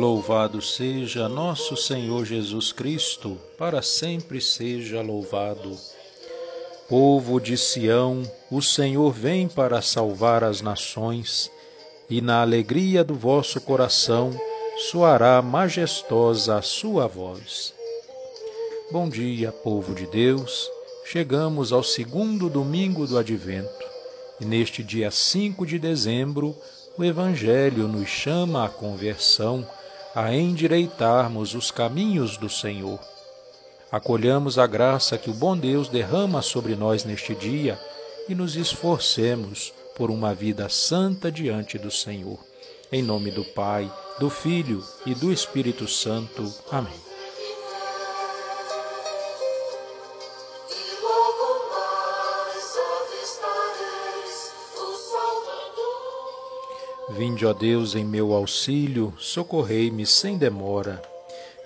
Louvado 0.00 0.62
seja 0.62 1.28
nosso 1.28 1.76
Senhor 1.76 2.24
Jesus 2.24 2.72
Cristo, 2.72 3.36
para 3.58 3.82
sempre 3.82 4.40
seja 4.40 5.02
louvado. 5.02 5.76
Povo 6.88 7.38
de 7.38 7.54
Sião, 7.58 8.22
o 8.50 8.62
Senhor 8.62 9.12
vem 9.12 9.46
para 9.46 9.82
salvar 9.82 10.42
as 10.42 10.62
nações, 10.62 11.50
e 12.08 12.22
na 12.22 12.40
alegria 12.40 13.04
do 13.04 13.14
vosso 13.14 13.60
coração 13.60 14.32
soará 14.90 15.42
majestosa 15.42 16.56
a 16.56 16.62
sua 16.62 17.06
voz. 17.06 17.74
Bom 18.90 19.06
dia, 19.06 19.52
povo 19.52 19.94
de 19.94 20.06
Deus. 20.06 20.66
Chegamos 21.04 21.74
ao 21.74 21.82
segundo 21.82 22.48
domingo 22.48 23.06
do 23.06 23.18
advento, 23.18 23.84
e 24.40 24.46
neste 24.46 24.82
dia 24.82 25.10
5 25.10 25.66
de 25.66 25.78
dezembro, 25.78 26.56
o 26.96 27.04
Evangelho 27.04 27.86
nos 27.86 28.08
chama 28.08 28.64
à 28.64 28.68
conversão, 28.70 29.66
a 30.14 30.34
endireitarmos 30.34 31.54
os 31.54 31.70
caminhos 31.70 32.36
do 32.36 32.48
Senhor 32.48 32.98
acolhamos 33.90 34.58
a 34.58 34.66
graça 34.66 35.18
que 35.18 35.30
o 35.30 35.34
bom 35.34 35.56
Deus 35.56 35.88
derrama 35.88 36.42
sobre 36.42 36.76
nós 36.76 37.04
neste 37.04 37.34
dia 37.34 37.78
e 38.28 38.34
nos 38.34 38.54
esforcemos 38.56 39.72
por 39.96 40.10
uma 40.10 40.32
vida 40.32 40.68
santa 40.68 41.30
diante 41.32 41.76
do 41.78 41.90
Senhor. 41.90 42.38
Em 42.92 43.02
nome 43.02 43.30
do 43.30 43.44
Pai, 43.44 43.90
do 44.18 44.30
Filho 44.30 44.84
e 45.04 45.14
do 45.14 45.32
Espírito 45.32 45.88
Santo. 45.88 46.52
Amém. 46.70 47.00
Vinde, 57.20 57.44
ó 57.44 57.52
Deus, 57.52 57.94
em 57.94 58.02
meu 58.02 58.32
auxílio, 58.32 59.12
socorrei-me 59.18 60.06
sem 60.06 60.38
demora. 60.38 61.02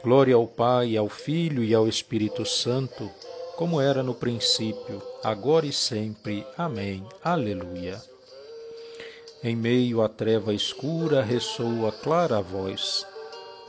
Glória 0.03 0.35
ao 0.35 0.49
Pai, 0.49 0.97
ao 0.97 1.09
Filho 1.09 1.63
e 1.63 1.73
ao 1.73 1.87
Espírito 1.87 2.45
Santo, 2.45 3.09
como 3.55 3.81
era 3.81 4.03
no 4.03 4.17
princípio, 4.17 5.01
agora 5.23 5.65
e 5.65 5.73
sempre. 5.73 6.45
Amém. 6.59 7.07
Aleluia. 7.23 8.03
Em 9.45 9.55
meio 9.55 10.03
à 10.03 10.09
treva 10.09 10.53
escura 10.53 11.23
ressoa 11.23 11.93
clara 11.93 12.41
voz. 12.43 13.07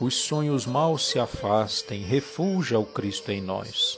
Os 0.00 0.16
sonhos 0.16 0.66
maus 0.66 1.06
se 1.06 1.20
afastem, 1.20 2.02
refulja 2.02 2.80
o 2.80 2.84
Cristo 2.84 3.30
em 3.30 3.40
nós. 3.40 3.96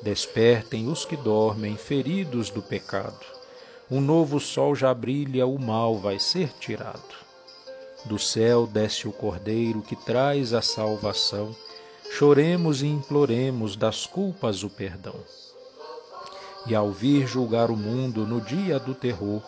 Despertem 0.00 0.88
os 0.88 1.04
que 1.04 1.18
dormem, 1.18 1.76
feridos 1.76 2.48
do 2.48 2.62
pecado. 2.62 3.33
Um 3.90 4.00
novo 4.00 4.40
sol 4.40 4.74
já 4.74 4.94
brilha, 4.94 5.46
o 5.46 5.58
mal 5.58 5.98
vai 5.98 6.18
ser 6.18 6.48
tirado. 6.58 7.14
Do 8.06 8.18
céu 8.18 8.66
desce 8.66 9.06
o 9.06 9.12
Cordeiro 9.12 9.82
que 9.82 9.94
traz 9.94 10.54
a 10.54 10.62
salvação. 10.62 11.54
Choremos 12.10 12.82
e 12.82 12.86
imploremos 12.86 13.76
das 13.76 14.06
culpas 14.06 14.62
o 14.62 14.70
perdão. 14.70 15.14
E 16.66 16.74
ao 16.74 16.90
vir 16.90 17.26
julgar 17.26 17.70
o 17.70 17.76
mundo 17.76 18.26
no 18.26 18.40
dia 18.40 18.78
do 18.78 18.94
terror, 18.94 19.42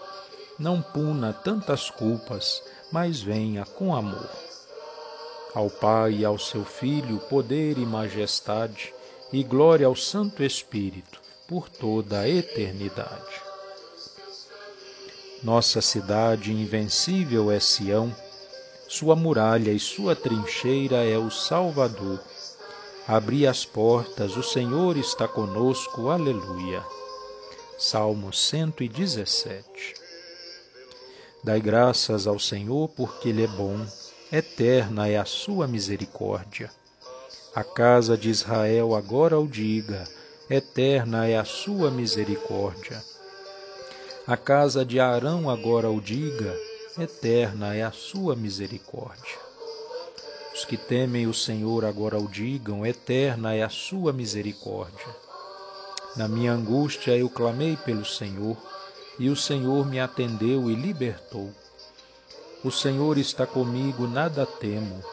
não 0.58 0.82
puna 0.82 1.32
tantas 1.32 1.88
culpas, 1.88 2.62
mas 2.92 3.22
venha 3.22 3.64
com 3.64 3.97
amor. 3.97 4.28
Ao 5.54 5.70
Pai 5.70 6.16
e 6.16 6.24
ao 6.26 6.38
seu 6.38 6.62
Filho, 6.62 7.18
poder 7.30 7.78
e 7.78 7.86
majestade, 7.86 8.92
e 9.32 9.42
glória 9.42 9.86
ao 9.86 9.97
Santo 9.97 10.42
Espírito, 10.42 11.22
por 11.48 11.70
toda 11.70 12.20
a 12.20 12.28
eternidade. 12.28 13.47
Nossa 15.42 15.80
cidade 15.80 16.52
invencível 16.52 17.50
é 17.50 17.60
Sião, 17.60 18.14
sua 18.88 19.14
muralha 19.14 19.70
e 19.70 19.78
sua 19.78 20.16
trincheira 20.16 21.04
é 21.04 21.19
o 21.19 21.30
Salvador. 21.30 22.20
Abri 23.06 23.47
as 23.47 23.64
portas, 23.64 24.36
o 24.36 24.42
Senhor 24.42 24.97
está 24.97 25.28
conosco, 25.28 26.08
aleluia. 26.08 26.82
Salmo 27.78 28.32
117 28.32 29.94
Dai 31.44 31.60
graças 31.60 32.26
ao 32.26 32.38
Senhor, 32.38 32.88
porque 32.88 33.28
Ele 33.28 33.44
é 33.44 33.47
bom, 33.47 33.86
eterna 34.32 35.06
é 35.06 35.16
a 35.16 35.24
sua 35.24 35.68
misericórdia. 35.68 36.70
A 37.54 37.62
casa 37.62 38.16
de 38.16 38.30
Israel 38.30 38.94
agora 38.94 39.38
o 39.38 39.47
diga, 39.47 40.04
eterna 40.50 41.28
é 41.28 41.36
a 41.36 41.44
sua 41.44 41.91
misericórdia. 41.91 43.03
A 44.28 44.37
casa 44.37 44.84
de 44.84 44.98
Arão 44.98 45.48
agora 45.48 45.88
o 45.88 46.00
diga, 46.00 46.53
eterna 46.98 47.76
é 47.76 47.84
a 47.84 47.92
sua 47.92 48.34
misericórdia. 48.34 49.38
Os 50.53 50.64
que 50.64 50.76
temem 50.76 51.28
o 51.28 51.32
Senhor 51.32 51.84
agora 51.84 52.19
o 52.19 52.26
digam, 52.26 52.84
eterna 52.84 53.54
é 53.54 53.62
a 53.62 53.69
sua 53.69 54.12
misericórdia. 54.12 55.06
Na 56.16 56.26
minha 56.26 56.53
angústia 56.53 57.16
eu 57.16 57.31
clamei 57.31 57.76
pelo 57.76 58.04
Senhor, 58.04 58.56
e 59.16 59.31
o 59.31 59.36
Senhor 59.36 59.86
me 59.86 60.00
atendeu 60.00 60.69
e 60.69 60.75
libertou. 60.75 61.53
O 62.65 62.70
Senhor 62.72 63.19
está 63.19 63.47
comigo, 63.47 64.09
nada 64.09 64.44
temo. 64.44 65.04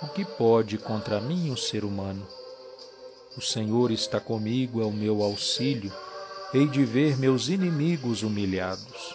O 0.00 0.06
que 0.06 0.24
pode 0.24 0.78
contra 0.78 1.20
mim 1.20 1.50
o 1.50 1.56
ser 1.56 1.84
humano? 1.84 2.24
O 3.36 3.40
Senhor 3.40 3.90
está 3.90 4.20
comigo, 4.20 4.80
é 4.80 4.84
o 4.84 4.92
meu 4.92 5.24
auxílio. 5.24 5.92
Hei 6.52 6.66
de 6.66 6.84
ver 6.84 7.16
meus 7.16 7.48
inimigos 7.48 8.24
humilhados. 8.24 9.14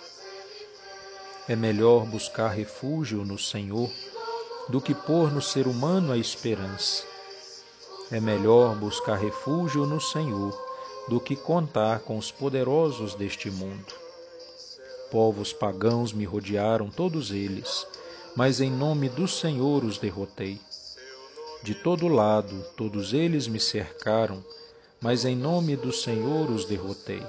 É 1.50 1.54
melhor 1.54 2.06
buscar 2.06 2.48
refúgio 2.48 3.26
no 3.26 3.38
Senhor 3.38 3.92
do 4.70 4.80
que 4.80 4.96
pôr 4.96 5.30
no 5.34 5.42
ser 5.42 5.68
humano 5.68 6.14
a 6.14 6.18
esperança. 6.18 7.04
É 8.10 8.22
melhor 8.22 8.74
buscar 8.78 9.18
refúgio 9.18 9.86
no 9.86 10.00
Senhor 10.00 10.58
do 11.10 11.20
que 11.20 11.36
contar 11.36 12.00
com 12.00 12.18
os 12.18 12.32
poderosos 12.32 13.16
deste 13.16 13.52
mundo. 13.52 13.94
Povos 15.12 15.52
pagãos 15.52 16.14
me 16.14 16.24
rodearam, 16.24 16.90
todos 16.90 17.32
eles, 17.32 17.86
mas 18.34 18.62
em 18.62 18.72
nome 18.72 19.10
do 19.10 19.28
Senhor 19.28 19.84
os 19.84 19.98
derrotei. 19.98 20.58
De 21.62 21.76
todo 21.76 22.08
lado, 22.08 22.64
todos 22.78 23.12
eles 23.12 23.46
me 23.46 23.60
cercaram, 23.60 24.42
mas 25.02 25.26
em 25.26 25.36
nome 25.36 25.76
do 25.76 25.92
Senhor 25.92 26.50
os 26.50 26.66
derrotei. 26.66 27.22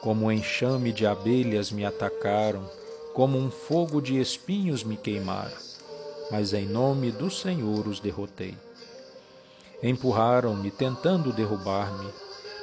Como 0.00 0.26
um 0.26 0.32
enxame 0.32 0.92
de 0.92 1.06
abelhas 1.06 1.70
me 1.70 1.84
atacaram, 1.84 2.68
como 3.14 3.38
um 3.38 3.50
fogo 3.50 4.00
de 4.00 4.20
espinhos 4.20 4.84
me 4.84 4.96
queimaram, 4.96 5.56
mas 6.30 6.52
em 6.52 6.66
nome 6.66 7.10
do 7.10 7.30
Senhor 7.30 7.86
os 7.86 8.00
derrotei. 8.00 8.56
Empurraram-me, 9.82 10.70
tentando 10.70 11.32
derrubar-me, 11.32 12.08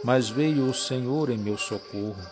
mas 0.03 0.29
veio 0.29 0.69
o 0.69 0.73
Senhor 0.73 1.29
em 1.29 1.37
meu 1.37 1.57
socorro. 1.57 2.25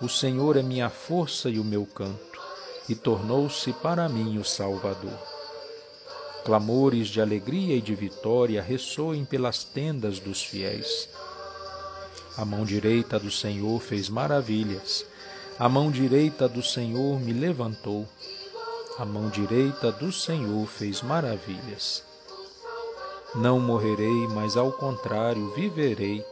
O 0.00 0.08
Senhor 0.08 0.56
é 0.56 0.62
minha 0.62 0.90
força 0.90 1.48
e 1.48 1.58
o 1.58 1.64
meu 1.64 1.86
canto, 1.86 2.40
e 2.88 2.94
tornou-se 2.94 3.72
para 3.74 4.08
mim 4.08 4.38
o 4.38 4.44
Salvador. 4.44 5.35
Clamores 6.46 7.08
de 7.08 7.20
alegria 7.20 7.76
e 7.76 7.82
de 7.82 7.94
vitória 7.94 8.62
ressoem 8.62 9.26
pelas 9.26 9.64
tendas 9.64 10.18
dos 10.18 10.42
fiéis. 10.42 11.10
A 12.38 12.44
mão 12.46 12.64
direita 12.64 13.18
do 13.18 13.30
Senhor 13.30 13.78
fez 13.80 14.08
maravilhas 14.08 15.04
a 15.58 15.70
mão 15.70 15.90
direita 15.90 16.46
do 16.46 16.62
Senhor 16.62 17.18
me 17.18 17.32
levantou, 17.32 18.06
a 18.98 19.06
mão 19.06 19.30
direita 19.30 19.90
do 19.90 20.12
Senhor 20.12 20.66
fez 20.66 21.00
maravilhas. 21.00 22.04
Não 23.34 23.58
morrerei, 23.58 24.28
mas 24.34 24.54
ao 24.54 24.70
contrário 24.70 25.54
viverei, 25.54 26.22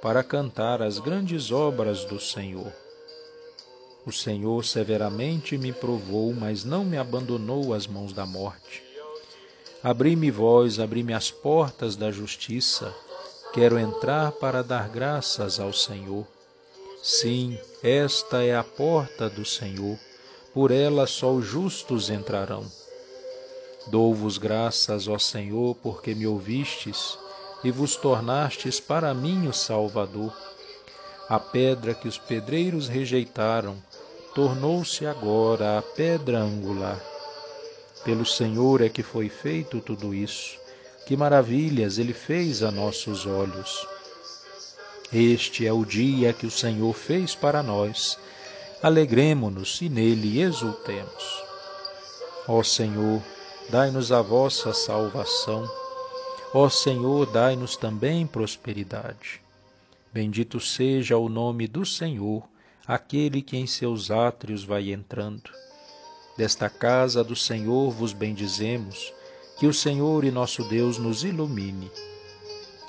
para 0.00 0.22
cantar 0.22 0.80
as 0.80 1.00
grandes 1.00 1.50
obras 1.50 2.04
do 2.04 2.20
Senhor. 2.20 2.72
O 4.06 4.12
Senhor 4.12 4.64
severamente 4.64 5.58
me 5.58 5.72
provou, 5.72 6.32
mas 6.32 6.62
não 6.62 6.84
me 6.84 6.96
abandonou 6.96 7.74
às 7.74 7.88
mãos 7.88 8.12
da 8.12 8.24
morte. 8.24 8.87
Abri-me 9.82 10.28
vós, 10.28 10.80
abri-me 10.80 11.14
as 11.14 11.30
portas 11.30 11.94
da 11.94 12.10
justiça, 12.10 12.92
quero 13.52 13.78
entrar 13.78 14.32
para 14.32 14.62
dar 14.62 14.88
graças 14.88 15.60
ao 15.60 15.72
Senhor. 15.72 16.26
Sim, 17.00 17.56
esta 17.80 18.42
é 18.42 18.56
a 18.56 18.64
porta 18.64 19.30
do 19.30 19.44
Senhor, 19.44 19.96
por 20.52 20.72
ela 20.72 21.06
só 21.06 21.32
os 21.32 21.46
justos 21.46 22.10
entrarão. 22.10 22.66
Dou-vos 23.86 24.36
graças, 24.36 25.06
ó 25.06 25.16
Senhor, 25.16 25.76
porque 25.76 26.12
me 26.12 26.26
ouvistes 26.26 27.16
e 27.62 27.70
vos 27.70 27.94
tornastes 27.94 28.80
para 28.80 29.14
mim 29.14 29.46
o 29.46 29.52
Salvador. 29.52 30.36
A 31.28 31.38
pedra 31.38 31.94
que 31.94 32.08
os 32.08 32.18
pedreiros 32.18 32.88
rejeitaram 32.88 33.76
tornou-se 34.34 35.06
agora 35.06 35.78
a 35.78 35.82
pedra 35.82 36.40
angular. 36.40 37.00
Pelo 38.04 38.24
Senhor 38.24 38.80
é 38.80 38.88
que 38.88 39.02
foi 39.02 39.28
feito 39.28 39.80
tudo 39.80 40.14
isso, 40.14 40.58
que 41.06 41.16
maravilhas 41.16 41.98
ele 41.98 42.12
fez 42.12 42.62
a 42.62 42.70
nossos 42.70 43.26
olhos. 43.26 43.86
Este 45.12 45.66
é 45.66 45.72
o 45.72 45.84
dia 45.84 46.32
que 46.32 46.46
o 46.46 46.50
Senhor 46.50 46.92
fez 46.94 47.34
para 47.34 47.62
nós. 47.62 48.18
Alegremo-nos 48.82 49.80
e 49.80 49.88
nele 49.88 50.40
exultemos. 50.40 51.42
Ó 52.46 52.62
Senhor, 52.62 53.22
dai-nos 53.68 54.12
a 54.12 54.22
vossa 54.22 54.72
salvação. 54.72 55.68
Ó 56.54 56.68
Senhor, 56.68 57.26
dai-nos 57.26 57.76
também 57.76 58.26
prosperidade. 58.26 59.40
Bendito 60.12 60.60
seja 60.60 61.16
o 61.16 61.28
nome 61.28 61.66
do 61.66 61.84
Senhor, 61.84 62.42
aquele 62.86 63.42
que 63.42 63.56
em 63.56 63.66
seus 63.66 64.10
átrios 64.10 64.64
vai 64.64 64.90
entrando. 64.90 65.50
Desta 66.38 66.70
casa 66.70 67.24
do 67.24 67.34
Senhor 67.34 67.90
vos 67.90 68.12
bendizemos, 68.12 69.12
que 69.58 69.66
o 69.66 69.74
Senhor 69.74 70.22
e 70.22 70.30
nosso 70.30 70.62
Deus 70.62 70.96
nos 70.96 71.24
ilumine. 71.24 71.90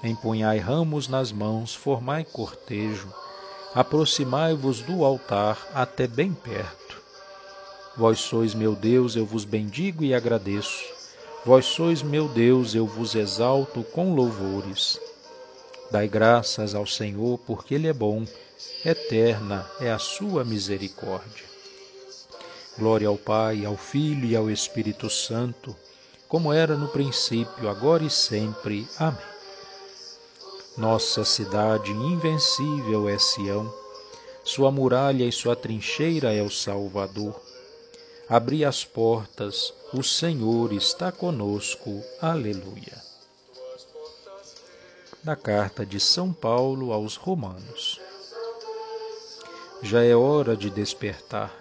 Empunhai 0.04 0.60
ramos 0.60 1.08
nas 1.08 1.32
mãos, 1.32 1.74
formai 1.74 2.24
cortejo, 2.24 3.12
aproximai-vos 3.74 4.82
do 4.82 5.04
altar 5.04 5.68
até 5.74 6.06
bem 6.06 6.32
perto. 6.32 7.02
Vós 7.98 8.20
sois 8.20 8.54
meu 8.54 8.76
Deus, 8.76 9.16
eu 9.16 9.26
vos 9.26 9.46
bendigo 9.46 10.04
e 10.04 10.14
agradeço. 10.14 10.86
Vós 11.44 11.66
sois 11.66 12.04
meu 12.04 12.28
Deus, 12.28 12.76
eu 12.76 12.86
vos 12.86 13.16
exalto 13.16 13.82
com 13.82 14.14
louvores. 14.14 15.02
Dai 15.90 16.08
graças 16.08 16.76
ao 16.76 16.86
Senhor, 16.86 17.40
porque 17.40 17.74
Ele 17.74 17.88
é 17.88 17.94
bom, 17.94 18.24
eterna 18.86 19.68
é 19.82 19.90
a 19.90 19.98
sua 19.98 20.46
misericórdia. 20.46 21.50
Glória 22.80 23.10
ao 23.10 23.18
Pai, 23.18 23.66
ao 23.66 23.76
Filho 23.76 24.26
e 24.26 24.38
ao 24.38 24.50
Espírito 24.50 25.10
Santo, 25.10 25.76
como 26.30 26.54
era 26.54 26.78
no 26.78 26.88
princípio, 26.88 27.68
agora 27.68 28.06
e 28.06 28.10
sempre. 28.10 28.88
Amém. 28.98 29.20
Nossa 30.78 31.26
cidade 31.26 31.92
invencível 31.92 33.10
é 33.10 33.20
Sião, 33.20 33.70
sua 34.46 34.72
muralha 34.72 35.26
e 35.26 35.32
sua 35.32 35.58
trincheira 35.58 36.34
é 36.34 36.42
o 36.42 36.50
Salvador. 36.50 37.38
Abri 38.30 38.64
as 38.64 38.86
portas, 38.86 39.74
o 39.94 40.02
Senhor 40.02 40.72
está 40.72 41.12
conosco. 41.12 42.02
Aleluia. 42.22 43.04
Da 45.22 45.36
carta 45.36 45.86
de 45.86 46.00
São 46.00 46.32
Paulo 46.32 46.94
aos 46.94 47.18
Romanos. 47.18 48.00
Já 49.82 50.02
é 50.02 50.16
hora 50.16 50.56
de 50.56 50.70
despertar 50.70 51.60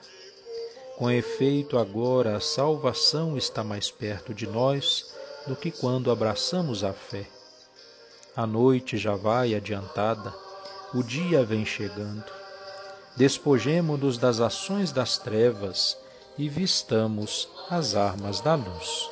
com 0.99 1.09
efeito, 1.09 1.79
agora 1.79 2.37
a 2.37 2.41
salvação 2.41 3.37
está 3.39 3.63
mais 3.63 3.89
perto 3.89 4.35
de 4.35 4.49
nós 4.49 5.15
do 5.47 5.55
que 5.55 5.71
quando 5.71 6.11
abraçamos 6.11 6.83
a 6.83 6.93
fé. 6.93 7.25
A 8.35 8.45
noite 8.45 8.99
já 8.99 9.15
vai 9.15 9.55
adiantada, 9.55 10.35
o 10.93 11.01
dia 11.05 11.45
vem 11.45 11.65
chegando. 11.65 12.25
Despojemo-nos 13.17 14.19
das 14.19 14.41
ações 14.41 14.91
das 14.91 15.19
trevas 15.19 15.97
e 16.37 16.49
vistamos 16.49 17.49
as 17.71 17.95
armas 17.95 18.41
da 18.41 18.57
luz. 18.57 19.09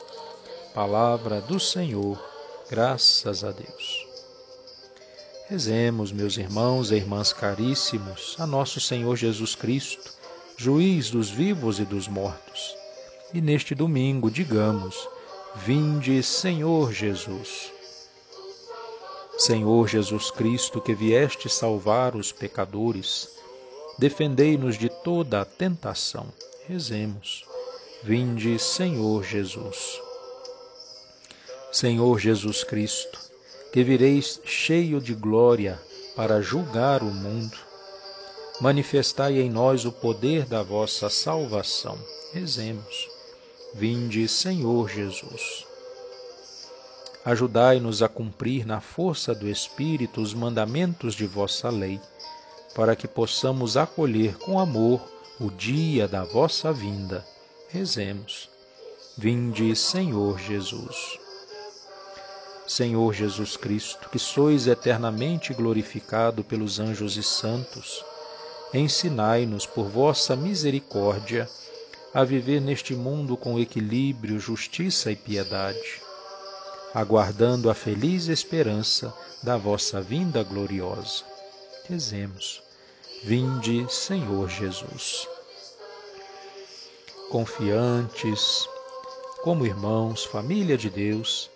Palavra 0.75 1.41
do 1.41 1.61
Senhor, 1.61 2.21
graças 2.69 3.44
a 3.44 3.53
Deus. 3.53 4.09
Rezemos, 5.49 6.11
meus 6.11 6.37
irmãos 6.37 6.91
e 6.91 6.97
irmãs 6.97 7.32
caríssimos, 7.32 8.35
a 8.41 8.44
nosso 8.47 8.81
Senhor 8.81 9.15
Jesus 9.15 9.55
Cristo 9.55 10.16
juiz 10.56 11.11
dos 11.11 11.29
vivos 11.29 11.79
e 11.79 11.85
dos 11.85 12.08
mortos. 12.08 12.75
E 13.35 13.41
neste 13.41 13.75
domingo 13.75 14.31
digamos: 14.31 15.08
Vinde, 15.56 16.23
Senhor 16.23 16.93
Jesus. 16.93 17.73
Senhor 19.38 19.87
Jesus 19.87 20.31
Cristo, 20.31 20.81
que 20.81 20.94
vieste 20.94 21.49
salvar 21.49 22.17
os 22.17 22.32
pecadores, 22.32 23.29
defendei-nos 23.99 24.79
de 24.79 24.88
toda 24.88 25.43
a 25.43 25.44
tentação. 25.44 26.26
Rezemos. 26.67 27.44
Vinde, 28.03 28.58
Senhor 28.58 29.23
Jesus. 29.25 30.00
Senhor 31.70 32.19
Jesus 32.19 32.64
Cristo, 32.64 33.20
que 33.73 33.82
vireis 33.82 34.41
cheio 34.44 35.00
de 35.00 35.14
glória 35.14 35.79
para 36.14 36.41
julgar 36.41 37.03
o 37.03 37.12
mundo, 37.12 37.58
manifestai 38.61 39.38
em 39.38 39.50
nós 39.50 39.85
o 39.85 39.93
poder 39.93 40.47
da 40.47 40.62
vossa 40.62 41.11
salvação. 41.11 41.99
Rezemos. 42.32 43.08
Vinde, 43.75 44.26
Senhor 44.26 44.88
Jesus. 44.88 45.67
Ajudai-nos 47.25 48.03
a 48.03 48.08
cumprir 48.08 48.64
na 48.64 48.81
força 48.81 49.35
do 49.35 49.49
Espírito 49.49 50.20
os 50.20 50.32
mandamentos 50.32 51.14
de 51.14 51.26
vossa 51.26 51.69
lei, 51.69 52.00
para 52.75 52.94
que 52.94 53.08
possamos 53.08 53.76
acolher 53.76 54.37
com 54.38 54.58
amor 54.58 55.03
o 55.41 55.50
dia 55.50 56.06
da 56.08 56.25
vossa 56.25 56.73
vinda. 56.73 57.26
Rezemos. 57.69 58.49
Vinde, 59.19 59.75
Senhor 59.75 60.38
Jesus. 60.38 61.19
Senhor 62.67 63.12
Jesus 63.12 63.56
Cristo, 63.56 64.08
que 64.08 64.19
sois 64.19 64.67
eternamente 64.67 65.53
glorificado 65.53 66.43
pelos 66.43 66.81
anjos 66.81 67.17
e 67.17 67.23
santos, 67.23 68.05
ensinai-nos 68.73 69.67
por 69.67 69.87
vossa 69.89 70.35
misericórdia 70.35 71.49
a 72.13 72.25
viver 72.25 72.61
neste 72.61 72.95
mundo 72.95 73.37
com 73.37 73.59
equilíbrio, 73.59 74.41
justiça 74.41 75.11
e 75.11 75.17
piedade, 75.17 76.01
aguardando 76.95 77.69
a 77.69 77.75
feliz 77.75 78.29
esperança 78.29 79.13
da 79.43 79.57
vossa 79.57 80.01
vinda 80.01 80.43
gloriosa. 80.43 81.25
Rezemos. 81.89 82.63
Vinde, 83.23 83.87
Senhor 83.93 84.49
Jesus. 84.49 85.29
Confiantes, 87.31 88.67
como 89.43 89.67
irmãos, 89.67 90.25
família 90.25 90.79
de 90.79 90.89
Deus, 90.89 91.51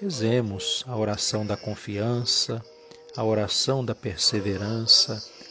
rezemos 0.00 0.84
a 0.86 0.96
oração 0.96 1.44
da 1.44 1.56
confiança, 1.56 2.62
a 3.16 3.24
oração 3.24 3.84
da 3.84 3.94
perseverança, 3.94 5.22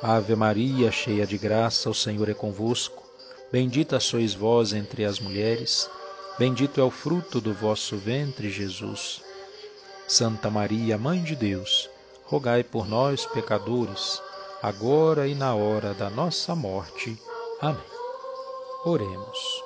Ave 0.00 0.36
Maria, 0.36 0.92
cheia 0.92 1.26
de 1.26 1.36
graça, 1.36 1.90
o 1.90 1.94
Senhor 1.94 2.28
é 2.28 2.34
convosco. 2.34 3.02
Bendita 3.50 3.98
sois 3.98 4.32
vós 4.32 4.72
entre 4.72 5.04
as 5.04 5.18
mulheres, 5.18 5.90
bendito 6.38 6.80
é 6.80 6.84
o 6.84 6.90
fruto 6.90 7.40
do 7.40 7.52
vosso 7.52 7.96
ventre, 7.96 8.48
Jesus. 8.48 9.20
Santa 10.06 10.48
Maria, 10.50 10.96
Mãe 10.96 11.20
de 11.20 11.34
Deus, 11.34 11.90
rogai 12.22 12.62
por 12.62 12.88
nós, 12.88 13.26
pecadores, 13.26 14.22
agora 14.62 15.26
e 15.26 15.34
na 15.34 15.56
hora 15.56 15.92
da 15.94 16.08
nossa 16.08 16.54
morte. 16.54 17.20
Amém. 17.60 17.82
Oremos. 18.84 19.64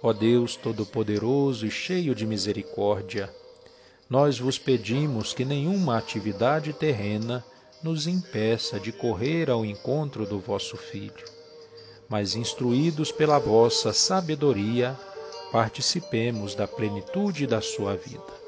Ó 0.00 0.12
Deus 0.12 0.54
Todo-Poderoso 0.54 1.66
e 1.66 1.70
cheio 1.72 2.14
de 2.14 2.24
misericórdia, 2.24 3.34
nós 4.08 4.38
vos 4.38 4.58
pedimos 4.58 5.34
que 5.34 5.44
nenhuma 5.44 5.98
atividade 5.98 6.72
terrena 6.72 7.44
nos 7.82 8.06
impeça 8.06 8.78
de 8.78 8.92
correr 8.92 9.50
ao 9.50 9.64
encontro 9.64 10.24
do 10.24 10.38
vosso 10.38 10.76
Filho, 10.76 11.24
mas 12.08 12.34
instruídos 12.34 13.10
pela 13.10 13.38
vossa 13.38 13.92
sabedoria, 13.92 14.98
participemos 15.50 16.54
da 16.54 16.66
plenitude 16.66 17.46
da 17.46 17.60
sua 17.60 17.96
vida. 17.96 18.42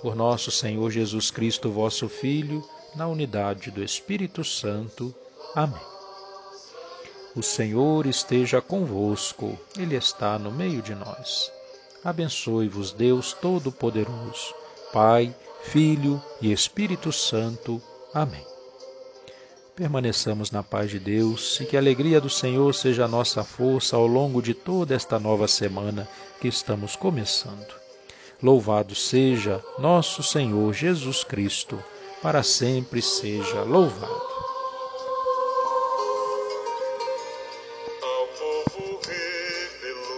Por 0.00 0.14
nosso 0.14 0.50
Senhor 0.50 0.90
Jesus 0.90 1.30
Cristo, 1.30 1.70
vosso 1.70 2.08
Filho, 2.08 2.64
na 2.94 3.06
unidade 3.06 3.70
do 3.70 3.82
Espírito 3.82 4.44
Santo. 4.44 5.14
Amém. 5.54 5.80
O 7.34 7.42
Senhor 7.42 8.06
esteja 8.06 8.60
convosco, 8.60 9.58
Ele 9.76 9.96
está 9.96 10.38
no 10.38 10.50
meio 10.50 10.82
de 10.82 10.94
nós. 10.94 11.52
Abençoe-vos, 12.04 12.92
Deus 12.92 13.32
Todo-Poderoso, 13.32 14.54
Pai, 14.92 15.34
Filho 15.62 16.22
e 16.40 16.52
Espírito 16.52 17.12
Santo. 17.12 17.82
Amém 18.14 18.57
permaneçamos 19.78 20.50
na 20.50 20.60
paz 20.60 20.90
de 20.90 20.98
Deus 20.98 21.60
e 21.60 21.64
que 21.64 21.76
a 21.76 21.80
alegria 21.80 22.20
do 22.20 22.28
Senhor 22.28 22.74
seja 22.74 23.04
a 23.04 23.08
nossa 23.08 23.44
força 23.44 23.94
ao 23.94 24.08
longo 24.08 24.42
de 24.42 24.52
toda 24.52 24.92
esta 24.92 25.20
nova 25.20 25.46
semana 25.46 26.08
que 26.40 26.48
estamos 26.48 26.96
começando. 26.96 27.78
Louvado 28.42 28.92
seja 28.96 29.64
nosso 29.78 30.20
Senhor 30.20 30.74
Jesus 30.74 31.22
Cristo, 31.22 31.78
para 32.20 32.42
sempre 32.42 33.00
seja 33.00 33.62
louvado. 33.62 34.20
Ao 38.02 38.26
povo 38.36 39.00
revelou. 39.06 40.17